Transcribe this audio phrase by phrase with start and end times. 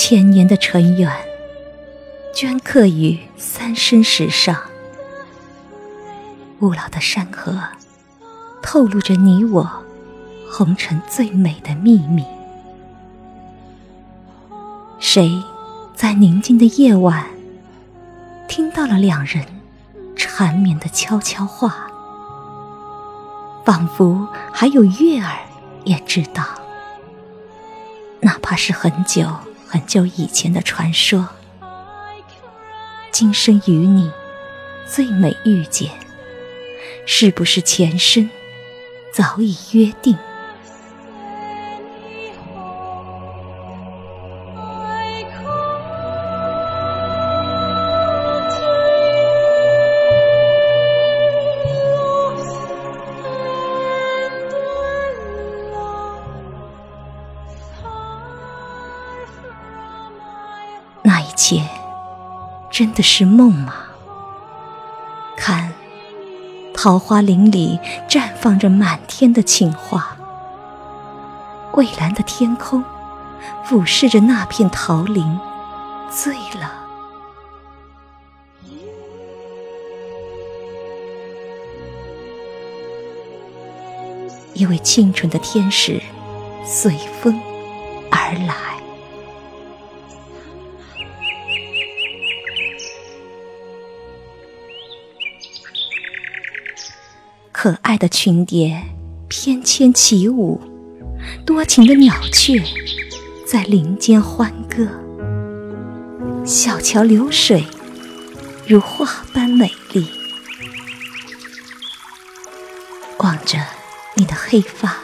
[0.00, 1.10] 千年的尘缘，
[2.32, 4.56] 镌刻于三生石上。
[6.60, 7.60] 古老的山河，
[8.62, 9.68] 透露着你我
[10.48, 12.24] 红尘最美的秘密。
[15.00, 15.42] 谁
[15.96, 17.26] 在宁静的夜晚，
[18.46, 19.44] 听到了两人
[20.14, 21.74] 缠绵的悄悄话？
[23.64, 25.40] 仿佛还有月儿
[25.82, 26.44] 也知道，
[28.20, 29.26] 哪怕是很久
[29.70, 31.28] 很久以前的传说，
[33.12, 34.10] 今生与你
[34.86, 35.90] 最美遇见，
[37.04, 38.30] 是不是前生
[39.12, 40.16] 早已约定？
[61.02, 61.66] 那一切
[62.70, 63.74] 真的是梦吗？
[65.36, 65.72] 看，
[66.74, 70.16] 桃花林里绽放着满天的情花，
[71.72, 72.84] 蔚蓝的天空
[73.64, 75.38] 俯视着那片桃林，
[76.10, 76.74] 醉了。
[84.54, 86.02] 一位清纯的天使
[86.66, 87.40] 随风
[88.10, 88.54] 而来。
[97.60, 98.80] 可爱的群蝶
[99.26, 100.60] 翩跹起舞，
[101.44, 102.62] 多情的鸟雀
[103.44, 104.86] 在林间欢歌。
[106.46, 107.66] 小桥流水
[108.68, 110.06] 如画般美丽，
[113.18, 113.58] 望着
[114.14, 114.94] 你的黑发，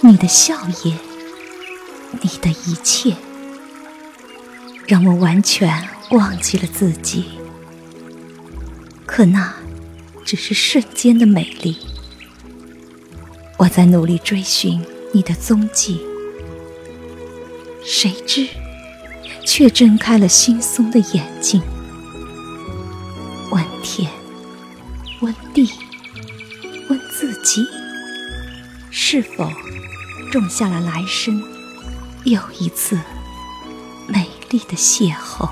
[0.00, 0.98] 你的笑颜，
[2.22, 3.14] 你的一切，
[4.86, 7.26] 让我完全忘记了自己。
[9.04, 9.52] 可那。
[10.24, 11.76] 只是瞬间的美丽，
[13.58, 14.80] 我在努力追寻
[15.12, 16.00] 你的踪迹，
[17.84, 18.48] 谁知
[19.44, 21.62] 却睁开了惺忪的眼睛。
[23.50, 24.10] 问天，
[25.20, 25.70] 问地，
[26.88, 27.62] 问自己，
[28.90, 29.52] 是否
[30.32, 31.40] 种下了来生
[32.24, 32.98] 又一次
[34.08, 35.50] 美丽的邂逅？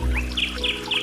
[0.00, 0.97] あ!